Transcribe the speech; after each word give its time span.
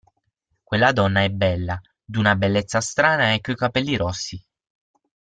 Quella 0.63 0.93
donna 0.93 1.21
è 1.21 1.29
bella, 1.29 1.79
d'una 2.03 2.35
bellezza 2.35 2.81
strana 2.81 3.33
e 3.33 3.39
coi 3.39 3.53
capelli 3.53 3.95
rossi. 3.97 4.43